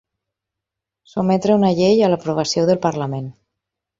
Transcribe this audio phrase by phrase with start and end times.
[1.11, 3.31] Sotmetre una llei a l'aprovació del parlament.